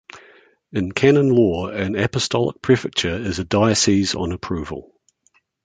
In 0.71 0.93
canon 0.93 1.29
law 1.29 1.67
an 1.67 1.95
apostolic 1.95 2.59
prefecture 2.63 3.15
is 3.17 3.37
a 3.37 3.43
diocese 3.43 4.15
on 4.15 4.31
approval. 4.31 4.99